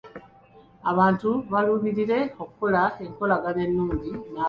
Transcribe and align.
Abantu 0.91 1.29
baluubirire 1.51 2.19
okukola 2.43 2.83
enkolagana 3.05 3.61
ennungi 3.67 4.11
n'abalala. 4.13 4.39